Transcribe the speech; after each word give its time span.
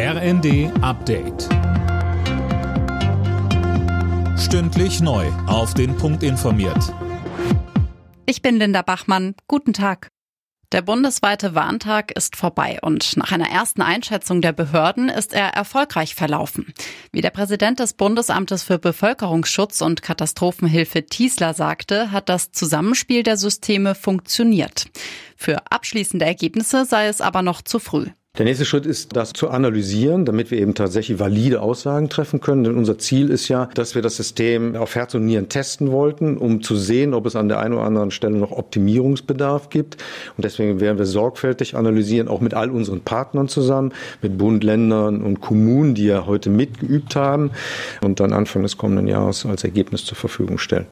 RND 0.00 0.70
Update. 0.80 1.48
Stündlich 4.38 5.00
neu. 5.00 5.26
Auf 5.48 5.74
den 5.74 5.96
Punkt 5.96 6.22
informiert. 6.22 6.94
Ich 8.24 8.40
bin 8.40 8.58
Linda 8.58 8.82
Bachmann. 8.82 9.34
Guten 9.48 9.72
Tag. 9.72 10.12
Der 10.70 10.82
bundesweite 10.82 11.56
Warntag 11.56 12.12
ist 12.12 12.36
vorbei 12.36 12.78
und 12.80 13.16
nach 13.16 13.32
einer 13.32 13.50
ersten 13.50 13.82
Einschätzung 13.82 14.40
der 14.40 14.52
Behörden 14.52 15.08
ist 15.08 15.32
er 15.32 15.48
erfolgreich 15.48 16.14
verlaufen. 16.14 16.72
Wie 17.10 17.20
der 17.20 17.30
Präsident 17.30 17.80
des 17.80 17.94
Bundesamtes 17.94 18.62
für 18.62 18.78
Bevölkerungsschutz 18.78 19.80
und 19.80 20.02
Katastrophenhilfe 20.02 21.06
Tiesler 21.06 21.54
sagte, 21.54 22.12
hat 22.12 22.28
das 22.28 22.52
Zusammenspiel 22.52 23.24
der 23.24 23.36
Systeme 23.36 23.96
funktioniert. 23.96 24.86
Für 25.36 25.72
abschließende 25.72 26.24
Ergebnisse 26.24 26.84
sei 26.84 27.08
es 27.08 27.20
aber 27.20 27.42
noch 27.42 27.62
zu 27.62 27.80
früh. 27.80 28.06
Der 28.38 28.44
nächste 28.44 28.64
Schritt 28.64 28.86
ist, 28.86 29.16
das 29.16 29.32
zu 29.32 29.50
analysieren, 29.50 30.24
damit 30.24 30.52
wir 30.52 30.58
eben 30.60 30.76
tatsächlich 30.76 31.18
valide 31.18 31.60
Aussagen 31.60 32.08
treffen 32.08 32.40
können. 32.40 32.62
Denn 32.62 32.76
unser 32.76 32.96
Ziel 32.96 33.30
ist 33.30 33.48
ja, 33.48 33.68
dass 33.74 33.96
wir 33.96 34.02
das 34.02 34.16
System 34.16 34.76
auf 34.76 34.94
Herz 34.94 35.16
und 35.16 35.26
Nieren 35.26 35.48
testen 35.48 35.90
wollten, 35.90 36.36
um 36.36 36.62
zu 36.62 36.76
sehen, 36.76 37.14
ob 37.14 37.26
es 37.26 37.34
an 37.34 37.48
der 37.48 37.58
einen 37.58 37.74
oder 37.74 37.82
anderen 37.82 38.12
Stelle 38.12 38.36
noch 38.36 38.52
Optimierungsbedarf 38.52 39.70
gibt. 39.70 39.96
Und 40.36 40.44
deswegen 40.44 40.78
werden 40.78 40.98
wir 40.98 41.06
sorgfältig 41.06 41.74
analysieren, 41.74 42.28
auch 42.28 42.40
mit 42.40 42.54
all 42.54 42.70
unseren 42.70 43.00
Partnern 43.00 43.48
zusammen, 43.48 43.92
mit 44.22 44.38
Bund, 44.38 44.62
Ländern 44.62 45.22
und 45.22 45.40
Kommunen, 45.40 45.96
die 45.96 46.06
ja 46.06 46.24
heute 46.24 46.48
mitgeübt 46.48 47.16
haben 47.16 47.50
und 48.02 48.20
dann 48.20 48.32
Anfang 48.32 48.62
des 48.62 48.76
kommenden 48.76 49.08
Jahres 49.08 49.46
als 49.46 49.64
Ergebnis 49.64 50.04
zur 50.04 50.16
Verfügung 50.16 50.58
stellen. 50.58 50.86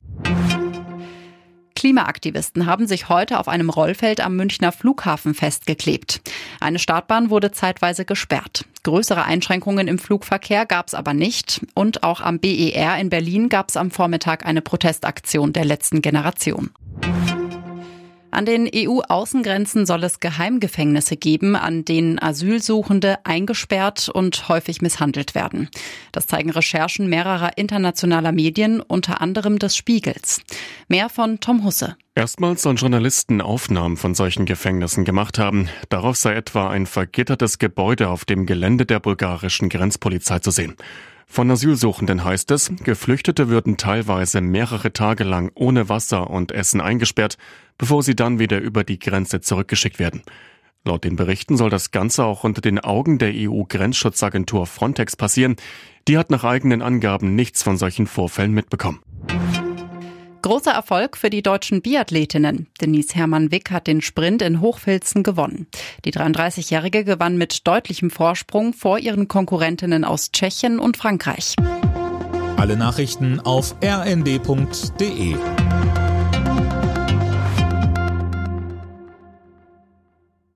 Klimaaktivisten 1.76 2.66
haben 2.66 2.88
sich 2.88 3.09
heute 3.09 3.38
auf 3.38 3.46
einem 3.46 3.70
Rollfeld 3.70 4.20
am 4.20 4.34
Münchner 4.34 4.73
Flughafen 4.73 5.34
festgeklebt. 5.34 6.20
Eine 6.60 6.78
Startbahn 6.78 7.30
wurde 7.30 7.52
zeitweise 7.52 8.05
gesperrt. 8.05 8.65
Größere 8.83 9.24
Einschränkungen 9.24 9.88
im 9.88 9.98
Flugverkehr 9.98 10.66
gab 10.66 10.88
es 10.88 10.95
aber 10.95 11.15
nicht. 11.15 11.66
Und 11.74 12.02
auch 12.02 12.20
am 12.20 12.38
BER 12.38 12.99
in 12.99 13.10
Berlin 13.10 13.49
gab 13.49 13.68
es 13.68 13.76
am 13.76 13.90
Vormittag 13.90 14.46
eine 14.46 14.62
Protestaktion 14.62 15.52
der 15.52 15.65
letzten 15.65 16.02
Generation. 16.02 16.71
An 18.37 18.45
den 18.45 18.68
EU-Außengrenzen 18.70 19.87
soll 19.87 20.04
es 20.04 20.20
Geheimgefängnisse 20.20 21.16
geben, 21.16 21.56
an 21.56 21.87
denen 21.87 22.18
Asylsuchende 22.18 23.16
eingesperrt 23.24 24.10
und 24.10 24.51
häufig 24.51 24.82
misshandelt 24.82 25.34
werden. 25.34 25.70
Das 26.12 26.26
zeigen 26.26 26.51
Recherchen 26.51 27.09
mehrerer 27.09 27.56
internationaler 27.56 28.32
Medien, 28.32 28.82
unter 28.82 29.23
anderem 29.23 29.59
des 29.59 29.74
Spiegels. 29.74 30.43
Mehr 30.87 31.09
von 31.09 31.40
Tom 31.40 31.65
Husse. 31.65 31.96
Erstmals 32.15 32.60
sollen 32.60 32.76
Journalisten 32.76 33.40
Aufnahmen 33.40 33.96
von 33.96 34.15
solchen 34.15 34.45
Gefängnissen 34.45 35.06
gemacht 35.06 35.38
haben. 35.38 35.71
Darauf 35.88 36.16
sei 36.16 36.34
etwa 36.34 36.68
ein 36.68 36.84
vergittertes 36.84 37.59
Gebäude 37.59 38.10
auf 38.10 38.26
dem 38.26 38.45
Gelände 38.45 38.84
der 38.84 39.00
bulgarischen 39.00 39.71
Grenzpolizei 39.71 40.40
zu 40.40 40.50
sehen. 40.50 40.76
Von 41.27 41.51
Asylsuchenden 41.51 42.24
heißt 42.24 42.51
es, 42.52 42.71
Geflüchtete 42.82 43.49
würden 43.49 43.77
teilweise 43.77 44.41
mehrere 44.41 44.93
Tage 44.93 45.24
lang 45.24 45.51
ohne 45.55 45.88
Wasser 45.88 46.30
und 46.30 46.52
Essen 46.52 46.80
eingesperrt, 46.80 47.37
bevor 47.77 48.02
sie 48.02 48.16
dann 48.16 48.38
wieder 48.38 48.59
über 48.59 48.85
die 48.85 48.99
Grenze 48.99 49.41
zurückgeschickt 49.41 49.99
werden. 49.99 50.23
Laut 50.85 51.02
den 51.05 51.16
Berichten 51.16 51.57
soll 51.57 51.68
das 51.68 51.91
Ganze 51.91 52.24
auch 52.24 52.45
unter 52.45 52.60
den 52.60 52.79
Augen 52.79 53.18
der 53.18 53.33
EU-Grenzschutzagentur 53.35 54.66
Frontex 54.66 55.16
passieren. 55.16 55.57
Die 56.07 56.16
hat 56.16 56.30
nach 56.30 56.45
eigenen 56.45 56.80
Angaben 56.80 57.35
nichts 57.35 57.65
von 57.65 57.77
solchen 57.77 58.07
Vorfällen 58.07 58.52
mitbekommen. 58.52 59.01
Großer 60.47 60.71
Erfolg 60.71 61.16
für 61.16 61.29
die 61.29 61.43
deutschen 61.43 61.83
Biathletinnen. 61.83 62.69
Denise 62.80 63.16
Hermann-Wick 63.16 63.73
hat 63.73 63.89
den 63.89 64.00
Sprint 64.00 64.43
in 64.43 64.61
Hochfilzen 64.61 65.25
gewonnen. 65.25 65.66
Die 66.05 66.12
33-Jährige 66.12 67.03
gewann 67.03 67.37
mit 67.37 67.66
deutlichem 67.66 68.12
Vorsprung 68.12 68.72
vor 68.72 69.00
ihren 69.00 69.27
Konkurrentinnen 69.27 70.05
aus 70.05 70.31
Tschechien 70.31 70.78
und 70.78 70.97
Frankreich. 70.97 71.56
Alle 72.56 72.77
Nachrichten 72.77 73.41
auf 73.41 73.75
rnd.de 73.83 75.34